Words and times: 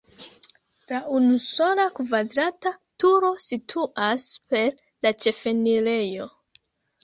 La 0.91 1.01
unusola 1.17 1.85
kvadrata 1.99 2.73
turo 3.05 3.31
situas 3.45 4.27
super 4.33 4.85
la 5.05 5.15
ĉefenirejo. 5.23 6.31